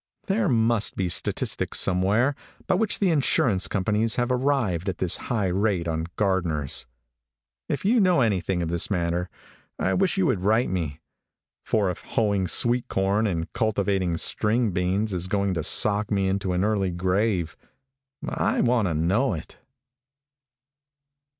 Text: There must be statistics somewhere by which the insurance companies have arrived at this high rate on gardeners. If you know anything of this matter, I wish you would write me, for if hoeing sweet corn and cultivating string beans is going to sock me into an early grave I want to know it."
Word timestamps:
There 0.25 0.49
must 0.49 0.95
be 0.95 1.09
statistics 1.09 1.79
somewhere 1.79 2.33
by 2.65 2.73
which 2.73 2.97
the 2.97 3.11
insurance 3.11 3.67
companies 3.67 4.15
have 4.15 4.31
arrived 4.31 4.89
at 4.89 4.97
this 4.97 5.17
high 5.29 5.49
rate 5.49 5.87
on 5.87 6.07
gardeners. 6.15 6.87
If 7.69 7.85
you 7.85 7.99
know 7.99 8.21
anything 8.21 8.63
of 8.63 8.69
this 8.69 8.89
matter, 8.89 9.29
I 9.77 9.93
wish 9.93 10.17
you 10.17 10.25
would 10.25 10.41
write 10.41 10.71
me, 10.71 11.01
for 11.63 11.91
if 11.91 12.01
hoeing 12.01 12.47
sweet 12.47 12.87
corn 12.87 13.27
and 13.27 13.53
cultivating 13.53 14.17
string 14.17 14.71
beans 14.71 15.13
is 15.13 15.27
going 15.27 15.53
to 15.53 15.61
sock 15.63 16.09
me 16.09 16.27
into 16.27 16.53
an 16.53 16.63
early 16.63 16.89
grave 16.89 17.55
I 18.27 18.59
want 18.61 18.87
to 18.87 18.95
know 18.95 19.33
it." 19.35 19.59